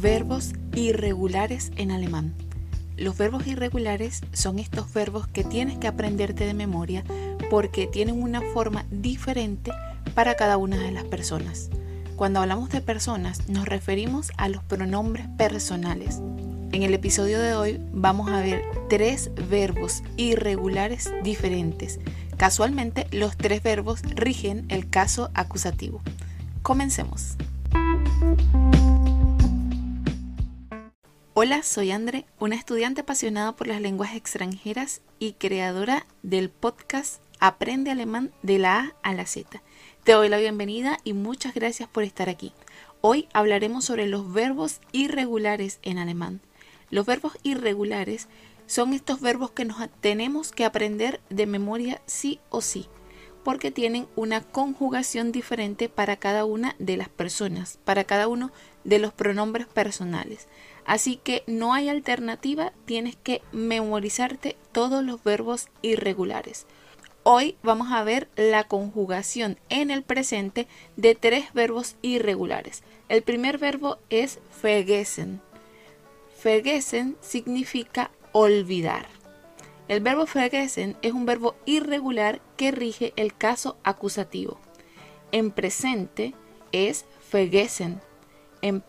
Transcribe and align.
Verbos 0.00 0.52
irregulares 0.76 1.72
en 1.74 1.90
alemán. 1.90 2.32
Los 2.96 3.18
verbos 3.18 3.48
irregulares 3.48 4.20
son 4.32 4.60
estos 4.60 4.92
verbos 4.92 5.26
que 5.26 5.42
tienes 5.42 5.76
que 5.78 5.88
aprenderte 5.88 6.46
de 6.46 6.54
memoria 6.54 7.02
porque 7.50 7.88
tienen 7.88 8.22
una 8.22 8.40
forma 8.54 8.86
diferente 8.92 9.72
para 10.14 10.36
cada 10.36 10.56
una 10.56 10.76
de 10.76 10.92
las 10.92 11.02
personas. 11.02 11.68
Cuando 12.14 12.38
hablamos 12.38 12.68
de 12.70 12.80
personas 12.80 13.48
nos 13.48 13.66
referimos 13.66 14.30
a 14.36 14.48
los 14.48 14.62
pronombres 14.62 15.26
personales. 15.36 16.20
En 16.70 16.84
el 16.84 16.94
episodio 16.94 17.40
de 17.40 17.54
hoy 17.54 17.80
vamos 17.92 18.30
a 18.30 18.40
ver 18.40 18.62
tres 18.88 19.32
verbos 19.50 20.04
irregulares 20.16 21.10
diferentes. 21.24 21.98
Casualmente 22.36 23.08
los 23.10 23.36
tres 23.36 23.64
verbos 23.64 24.02
rigen 24.14 24.64
el 24.68 24.88
caso 24.88 25.30
acusativo. 25.34 26.02
Comencemos. 26.62 27.36
Hola, 31.40 31.62
soy 31.62 31.92
Andre, 31.92 32.26
una 32.40 32.56
estudiante 32.56 33.02
apasionada 33.02 33.54
por 33.54 33.68
las 33.68 33.80
lenguas 33.80 34.16
extranjeras 34.16 35.02
y 35.20 35.34
creadora 35.34 36.04
del 36.24 36.50
podcast 36.50 37.22
Aprende 37.38 37.92
Alemán 37.92 38.32
de 38.42 38.58
la 38.58 38.80
A 38.80 38.94
a 39.04 39.14
la 39.14 39.24
Z. 39.24 39.62
Te 40.02 40.10
doy 40.14 40.28
la 40.28 40.38
bienvenida 40.38 40.98
y 41.04 41.12
muchas 41.12 41.54
gracias 41.54 41.88
por 41.88 42.02
estar 42.02 42.28
aquí. 42.28 42.52
Hoy 43.02 43.28
hablaremos 43.32 43.84
sobre 43.84 44.08
los 44.08 44.32
verbos 44.32 44.80
irregulares 44.90 45.78
en 45.82 45.98
alemán. 45.98 46.40
Los 46.90 47.06
verbos 47.06 47.38
irregulares 47.44 48.26
son 48.66 48.92
estos 48.92 49.20
verbos 49.20 49.52
que 49.52 49.64
nos 49.64 49.78
tenemos 50.00 50.50
que 50.50 50.64
aprender 50.64 51.20
de 51.30 51.46
memoria 51.46 52.02
sí 52.06 52.40
o 52.50 52.60
sí, 52.60 52.88
porque 53.44 53.70
tienen 53.70 54.08
una 54.16 54.40
conjugación 54.40 55.30
diferente 55.30 55.88
para 55.88 56.16
cada 56.16 56.44
una 56.44 56.74
de 56.80 56.96
las 56.96 57.08
personas, 57.08 57.78
para 57.84 58.02
cada 58.02 58.26
uno 58.26 58.50
de 58.88 58.98
los 58.98 59.12
pronombres 59.12 59.66
personales. 59.66 60.48
Así 60.86 61.16
que 61.16 61.44
no 61.46 61.74
hay 61.74 61.90
alternativa, 61.90 62.72
tienes 62.86 63.16
que 63.16 63.42
memorizarte 63.52 64.56
todos 64.72 65.04
los 65.04 65.22
verbos 65.22 65.68
irregulares. 65.82 66.66
Hoy 67.22 67.56
vamos 67.62 67.92
a 67.92 68.02
ver 68.02 68.28
la 68.36 68.64
conjugación 68.64 69.58
en 69.68 69.90
el 69.90 70.02
presente 70.02 70.66
de 70.96 71.14
tres 71.14 71.52
verbos 71.52 71.96
irregulares. 72.00 72.82
El 73.10 73.22
primer 73.22 73.58
verbo 73.58 73.98
es 74.08 74.38
vergessen. 74.62 75.42
Vergessen 76.42 77.18
significa 77.20 78.10
olvidar. 78.32 79.06
El 79.88 80.00
verbo 80.00 80.24
vergessen 80.32 80.96
es 81.02 81.12
un 81.12 81.26
verbo 81.26 81.56
irregular 81.66 82.40
que 82.56 82.70
rige 82.70 83.12
el 83.16 83.36
caso 83.36 83.76
acusativo. 83.84 84.58
En 85.30 85.50
presente 85.50 86.32
es 86.72 87.04
vergessen. 87.30 88.00
En 88.62 88.82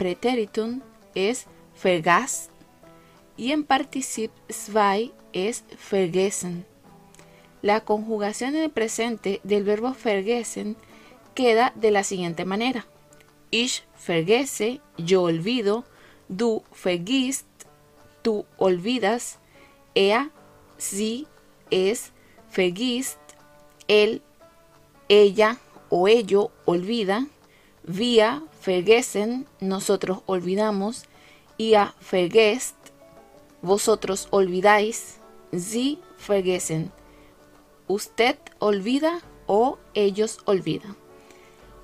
es 1.16 1.45
vergast 1.84 2.52
y 3.38 3.52
en 3.52 3.64
particip 3.64 4.31
2 4.50 5.12
es 5.34 5.64
vergessen. 5.92 6.66
La 7.62 7.81
conjugación 7.81 8.56
en 8.56 8.64
el 8.64 8.70
presente 8.70 9.42
del 9.44 9.64
verbo 9.64 9.95
vergessen 10.03 10.75
queda 11.36 11.73
de 11.75 11.92
la 11.92 12.03
siguiente 12.03 12.45
manera. 12.45 12.86
Ich 13.52 13.84
vergesse, 14.06 14.81
yo 14.97 15.23
olvido, 15.23 15.86
du 16.28 16.64
vergisst, 16.72 17.47
tú 18.22 18.45
olvidas, 18.58 19.40
er, 19.95 20.30
sie, 20.78 21.28
es, 21.72 22.12
vergisst, 22.52 23.20
él, 23.88 24.22
ella 25.08 25.58
o 25.90 26.08
ello 26.08 26.52
olvida, 26.66 27.28
wir 27.84 28.42
vergessen, 28.63 29.47
nosotros 29.59 30.19
olvidamos, 30.25 31.05
a 31.75 31.93
vergesst, 31.99 32.75
vosotros 33.61 34.28
olvidáis, 34.31 35.17
sie 35.51 36.00
vergessen, 36.25 36.91
usted 37.88 38.38
olvida 38.59 39.22
o 39.47 39.78
ellos 39.94 40.39
olvidan. 40.45 40.95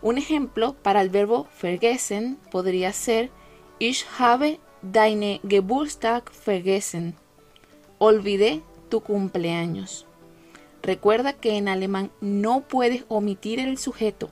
Un 0.02 0.18
ejemplo 0.18 0.76
para 0.84 1.02
el 1.02 1.10
verbo 1.10 1.48
vergessen 1.60 2.38
podría 2.52 2.94
ser 2.94 3.32
Ich 3.80 4.06
habe 4.20 4.60
deine 4.82 5.42
Geburtstag 5.48 6.32
vergessen. 6.46 7.16
Olvidé 7.98 8.62
tu 8.90 9.02
cumpleaños. 9.02 10.06
Recuerda 10.84 11.34
que 11.34 11.58
en 11.58 11.68
alemán 11.68 12.12
no 12.22 12.62
puedes 12.62 13.04
omitir 13.08 13.60
el 13.60 13.80
sujeto. 13.80 14.30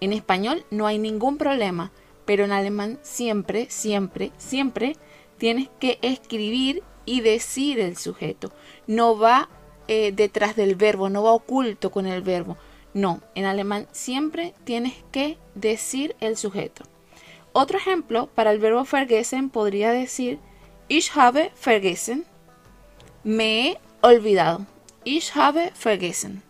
En 0.00 0.12
español 0.12 0.64
no 0.70 0.86
hay 0.86 0.98
ningún 0.98 1.36
problema, 1.36 1.92
pero 2.24 2.44
en 2.44 2.52
alemán 2.52 2.98
siempre, 3.02 3.66
siempre, 3.70 4.32
siempre 4.38 4.96
tienes 5.38 5.68
que 5.78 5.98
escribir 6.02 6.82
y 7.04 7.20
decir 7.20 7.80
el 7.80 7.96
sujeto. 7.96 8.52
No 8.86 9.18
va 9.18 9.48
eh, 9.88 10.12
detrás 10.12 10.56
del 10.56 10.76
verbo, 10.76 11.08
no 11.08 11.22
va 11.22 11.32
oculto 11.32 11.90
con 11.90 12.06
el 12.06 12.22
verbo. 12.22 12.56
No, 12.94 13.20
en 13.34 13.44
alemán 13.44 13.88
siempre 13.92 14.54
tienes 14.64 14.94
que 15.12 15.38
decir 15.54 16.16
el 16.20 16.36
sujeto. 16.36 16.84
Otro 17.52 17.78
ejemplo 17.78 18.28
para 18.34 18.52
el 18.52 18.58
verbo 18.58 18.84
vergessen 18.84 19.50
podría 19.50 19.90
decir 19.90 20.38
Ich 20.88 21.10
habe 21.16 21.52
vergessen. 21.64 22.24
Me 23.22 23.70
he 23.70 23.80
olvidado. 24.02 24.66
Ich 25.04 25.36
habe 25.36 25.72
vergessen. 25.74 26.42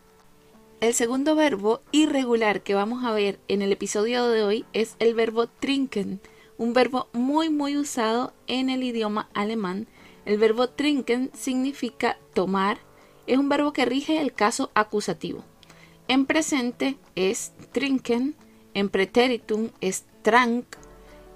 El 0.80 0.94
segundo 0.94 1.34
verbo 1.34 1.82
irregular 1.92 2.62
que 2.62 2.74
vamos 2.74 3.04
a 3.04 3.12
ver 3.12 3.38
en 3.48 3.60
el 3.60 3.70
episodio 3.70 4.26
de 4.28 4.42
hoy 4.42 4.64
es 4.72 4.96
el 4.98 5.14
verbo 5.14 5.46
trinken, 5.46 6.22
un 6.56 6.72
verbo 6.72 7.08
muy 7.12 7.50
muy 7.50 7.76
usado 7.76 8.32
en 8.46 8.70
el 8.70 8.82
idioma 8.82 9.28
alemán. 9.34 9.88
El 10.24 10.38
verbo 10.38 10.70
trinken 10.70 11.30
significa 11.34 12.16
tomar, 12.32 12.78
es 13.26 13.36
un 13.36 13.50
verbo 13.50 13.74
que 13.74 13.84
rige 13.84 14.22
el 14.22 14.32
caso 14.32 14.70
acusativo. 14.72 15.44
En 16.08 16.24
presente 16.24 16.96
es 17.14 17.52
trinken, 17.72 18.34
en 18.72 18.88
pretéritum 18.88 19.68
es 19.82 20.06
trank, 20.22 20.64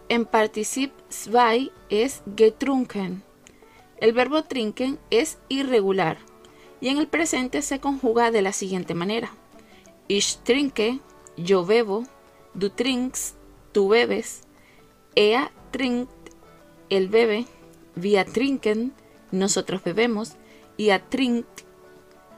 en 0.08 0.24
particip 0.24 0.90
2 1.26 1.70
es 1.90 2.22
getrunken. 2.34 3.22
El 3.98 4.14
verbo 4.14 4.44
trinken 4.44 4.98
es 5.10 5.36
irregular 5.50 6.16
y 6.84 6.90
en 6.90 6.98
el 6.98 7.06
presente 7.06 7.62
se 7.62 7.80
conjuga 7.80 8.30
de 8.30 8.42
la 8.42 8.52
siguiente 8.52 8.92
manera. 8.92 9.32
Ich 10.06 10.36
trinke, 10.44 11.00
yo 11.34 11.64
bebo, 11.64 12.04
du 12.52 12.68
trinkst, 12.68 13.36
tú 13.72 13.88
bebes, 13.88 14.42
er 15.16 15.50
trinkt, 15.70 16.12
él 16.90 17.08
bebe, 17.08 17.46
wir 17.96 18.30
trinken, 18.30 18.92
nosotros 19.30 19.82
bebemos, 19.82 20.34
ihr 20.76 21.02
trinkt, 21.08 21.62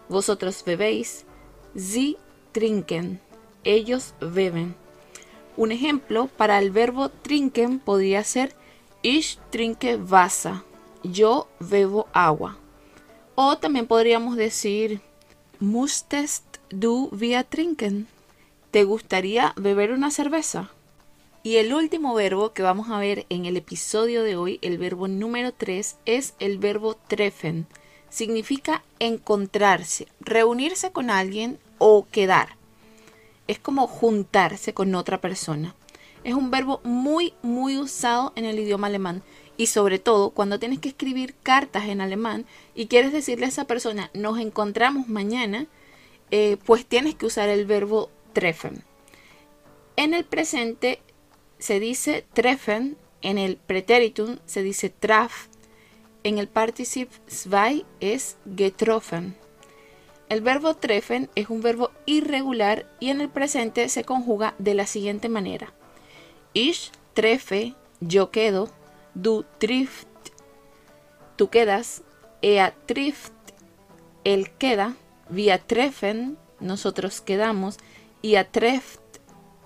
vosotros 0.09 0.63
bebéis, 0.65 1.27
sie 1.75 2.17
trinken, 2.53 3.21
ellos 3.65 4.15
beben. 4.21 4.77
Un 5.57 5.73
ejemplo 5.73 6.29
para 6.29 6.61
el 6.61 6.71
verbo 6.71 7.09
trinken 7.09 7.81
podría 7.81 8.23
ser 8.23 8.55
Ich 9.03 9.41
trinke 9.51 9.97
Wasser, 9.97 10.63
yo 11.03 11.49
bebo 11.59 12.07
agua. 12.13 12.61
O 13.39 13.59
también 13.59 13.87
podríamos 13.87 14.35
decir, 14.37 15.03
Mustest 15.61 16.57
du 16.71 17.11
wir 17.13 17.45
trinken? 17.45 18.07
¿Te 18.71 18.85
gustaría 18.85 19.53
beber 19.57 19.93
una 19.93 20.11
cerveza? 20.11 20.71
Y 21.43 21.57
el 21.57 21.75
último 21.75 22.15
verbo 22.15 22.55
que 22.55 22.63
vamos 22.63 22.89
a 22.89 22.99
ver 22.99 23.27
en 23.29 23.45
el 23.45 23.59
episodio 23.59 24.23
de 24.23 24.37
hoy, 24.37 24.59
el 24.63 24.79
verbo 24.79 25.07
número 25.07 25.53
3, 25.53 25.97
es 26.07 26.33
el 26.39 26.57
verbo 26.57 26.95
treffen. 26.95 27.67
Significa 28.09 28.83
encontrarse, 29.01 30.09
reunirse 30.19 30.91
con 30.91 31.11
alguien 31.11 31.59
o 31.77 32.07
quedar. 32.11 32.57
Es 33.49 33.59
como 33.59 33.87
juntarse 33.87 34.73
con 34.73 34.95
otra 34.95 35.21
persona. 35.21 35.75
Es 36.25 36.33
un 36.33 36.51
verbo 36.51 36.81
muy, 36.85 37.35
muy 37.43 37.77
usado 37.77 38.33
en 38.35 38.47
el 38.47 38.59
idioma 38.59 38.87
alemán 38.87 39.23
y 39.57 39.67
sobre 39.67 39.99
todo 39.99 40.31
cuando 40.31 40.59
tienes 40.59 40.79
que 40.79 40.89
escribir 40.89 41.35
cartas 41.43 41.85
en 41.87 42.01
alemán 42.01 42.47
y 42.75 42.87
quieres 42.87 43.13
decirle 43.13 43.47
a 43.47 43.49
esa 43.49 43.67
persona 43.67 44.11
nos 44.15 44.39
encontramos 44.39 45.09
mañana, 45.09 45.67
eh, 46.31 46.57
pues 46.65 46.85
tienes 46.87 47.15
que 47.15 47.27
usar 47.27 47.49
el 47.49 47.67
verbo 47.67 48.11
treffen. 48.33 48.85
En 49.97 50.13
el 50.13 50.25
presente 50.25 51.01
se 51.59 51.81
dice 51.81 52.25
treffen, 52.33 52.97
en 53.23 53.39
el 53.39 53.57
pretéritum 53.57 54.39
se 54.45 54.63
dice 54.63 54.91
traf, 54.91 55.47
en 56.23 56.39
el 56.39 56.49
particip 56.49 57.11
2 57.29 57.85
es 58.01 58.37
getroffen. 58.57 59.37
El 60.29 60.41
verbo 60.41 60.75
treffen 60.75 61.31
es 61.37 61.49
un 61.49 61.61
verbo 61.63 61.93
irregular 62.05 62.91
y 62.99 63.11
en 63.11 63.21
el 63.21 63.29
presente 63.29 63.89
se 63.89 64.03
conjuga 64.03 64.55
de 64.59 64.75
la 64.75 64.87
siguiente 64.87 65.29
manera. 65.29 65.73
Ich 66.53 66.91
treffe, 67.15 67.75
yo 68.01 68.33
quedo, 68.33 68.69
Du 69.17 69.47
trift, 69.57 70.07
tú 71.37 71.49
quedas. 71.49 72.03
Ea 72.43 72.75
trift, 72.85 73.33
él 74.25 74.51
queda. 74.59 74.95
Via 75.31 75.57
treffen, 75.57 76.37
nosotros 76.61 77.23
quedamos. 77.23 77.79
Y 78.21 78.37
a 78.37 78.45
treft, 78.51 79.01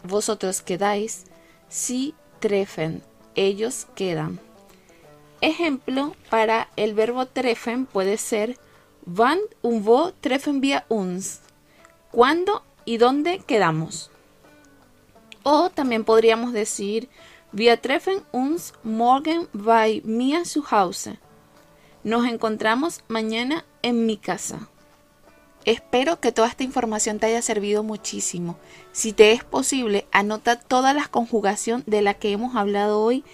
vosotros 0.04 0.62
quedáis. 0.62 1.24
Si 1.68 2.14
treffen, 2.38 3.02
ellos 3.34 3.88
quedan. 3.96 4.38
Ejemplo 5.40 6.14
para 6.28 6.68
el 6.76 6.94
verbo 6.94 7.26
treffen 7.26 7.86
puede 7.86 8.18
ser 8.18 8.56
Wann 9.04 9.40
und 9.62 9.84
wo 9.84 10.12
treffen 10.20 10.60
wir 10.60 10.84
uns? 10.88 11.40
¿Cuándo 12.12 12.62
y 12.84 12.98
dónde 12.98 13.40
quedamos? 13.40 14.12
O 15.42 15.70
también 15.70 16.04
podríamos 16.04 16.52
decir 16.52 17.08
Wir 17.52 17.80
treffen 17.80 18.22
uns 18.30 18.72
morgen 18.84 19.48
bei 19.52 20.02
mir 20.04 20.44
zu 20.44 20.70
Hause. 20.70 21.18
Nos 22.04 22.24
encontramos 22.26 23.00
mañana 23.08 23.64
en 23.82 24.06
mi 24.06 24.16
casa. 24.16 24.68
Espero 25.64 26.20
que 26.20 26.32
toda 26.32 26.48
esta 26.48 26.62
información 26.62 27.18
te 27.18 27.26
haya 27.26 27.42
servido 27.42 27.82
muchísimo. 27.82 28.56
Si 28.92 29.12
te 29.12 29.32
es 29.32 29.44
posible, 29.44 30.06
anota 30.10 30.56
toda 30.56 30.94
la 30.94 31.06
conjugación 31.08 31.82
de 31.86 32.00
la 32.00 32.14
que 32.14 32.32
hemos 32.32 32.56
hablado 32.56 33.00
hoy 33.00 33.24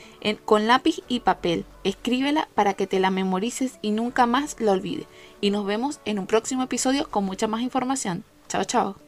con 0.45 0.67
lápiz 0.67 1.03
y 1.07 1.21
papel. 1.21 1.65
Escríbela 1.85 2.49
para 2.55 2.75
que 2.75 2.89
te 2.89 2.99
la 2.99 3.11
memorices 3.11 3.79
y 3.81 3.93
nunca 3.93 4.27
más 4.27 4.57
la 4.59 4.73
olvides. 4.73 5.07
Y 5.41 5.51
nos 5.51 5.67
vemos 5.67 6.01
en 6.05 6.19
un 6.19 6.27
próximo 6.27 6.65
episodio 6.65 7.09
con 7.09 7.25
mucha 7.25 7.47
más 7.47 7.61
información. 7.61 8.25
Chao, 8.49 8.65
chao. 8.65 9.06